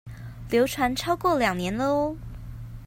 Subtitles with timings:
[0.49, 2.17] 流傳超過兩年了喔